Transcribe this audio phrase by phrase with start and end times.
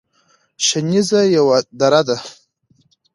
[0.65, 2.17] شنیز یوه دره ده